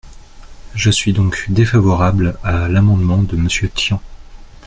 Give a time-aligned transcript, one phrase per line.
[0.73, 4.01] Je suis donc défavorable à l’amendement de Monsieur Tian.